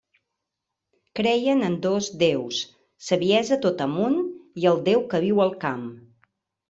Creien 1.19 1.59
en 1.67 1.75
dos 1.85 2.05
déus, 2.23 2.61
Saviesa 3.09 3.61
tota 3.67 3.87
Amunt 3.91 4.19
i 4.63 4.67
el 4.73 4.83
Déu 4.89 5.05
que 5.13 5.23
Viu 5.27 5.45
al 5.45 5.55
Camp. 5.67 5.85